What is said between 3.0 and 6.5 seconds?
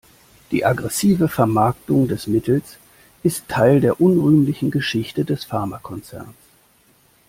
ist Teil der unrühmlichen Geschichte des Pharmakonzerns.